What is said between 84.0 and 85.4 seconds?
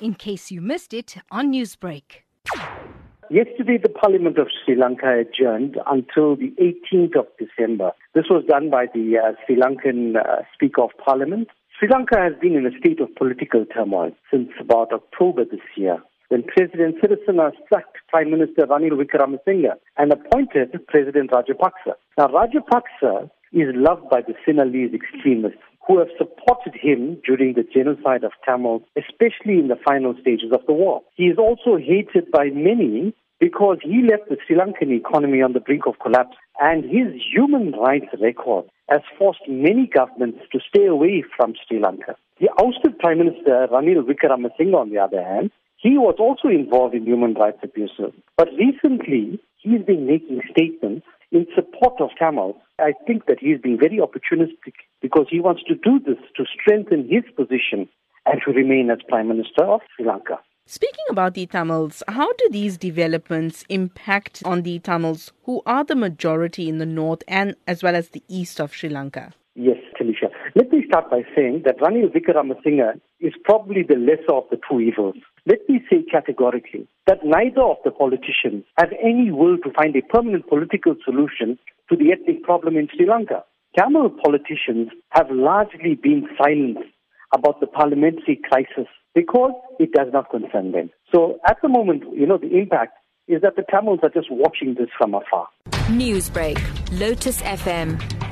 politicians have